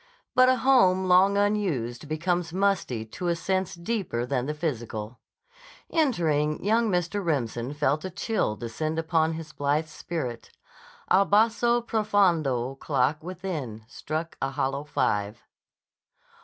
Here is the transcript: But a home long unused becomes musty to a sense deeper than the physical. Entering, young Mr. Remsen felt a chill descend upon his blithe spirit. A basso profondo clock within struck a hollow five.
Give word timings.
But 0.33 0.49
a 0.49 0.55
home 0.55 1.03
long 1.03 1.37
unused 1.37 2.07
becomes 2.07 2.51
musty 2.51 3.05
to 3.05 3.27
a 3.27 3.35
sense 3.35 3.75
deeper 3.75 4.25
than 4.25 4.47
the 4.47 4.55
physical. 4.55 5.19
Entering, 5.91 6.63
young 6.65 6.89
Mr. 6.89 7.23
Remsen 7.23 7.75
felt 7.75 8.03
a 8.03 8.09
chill 8.09 8.55
descend 8.55 8.97
upon 8.97 9.33
his 9.33 9.53
blithe 9.53 9.87
spirit. 9.87 10.49
A 11.09 11.23
basso 11.23 11.81
profondo 11.81 12.73
clock 12.73 13.21
within 13.23 13.83
struck 13.87 14.35
a 14.41 14.49
hollow 14.49 14.83
five. 14.85 15.43